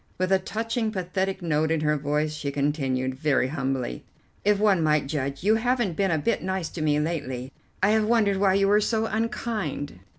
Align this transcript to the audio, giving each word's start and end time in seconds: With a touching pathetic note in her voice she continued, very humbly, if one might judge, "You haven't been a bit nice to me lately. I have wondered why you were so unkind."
With 0.17 0.31
a 0.31 0.39
touching 0.39 0.89
pathetic 0.91 1.43
note 1.43 1.69
in 1.69 1.81
her 1.81 1.95
voice 1.95 2.33
she 2.33 2.49
continued, 2.51 3.13
very 3.13 3.49
humbly, 3.49 4.03
if 4.43 4.57
one 4.57 4.81
might 4.81 5.05
judge, 5.05 5.43
"You 5.43 5.53
haven't 5.57 5.95
been 5.95 6.09
a 6.09 6.17
bit 6.17 6.41
nice 6.41 6.69
to 6.69 6.81
me 6.81 6.99
lately. 6.99 7.51
I 7.83 7.91
have 7.91 8.05
wondered 8.05 8.37
why 8.37 8.55
you 8.55 8.67
were 8.67 8.81
so 8.81 9.05
unkind." 9.05 9.99